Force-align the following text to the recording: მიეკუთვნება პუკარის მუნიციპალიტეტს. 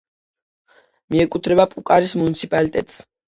მიეკუთვნება 1.15 1.67
პუკარის 1.75 2.17
მუნიციპალიტეტს. 2.23 2.99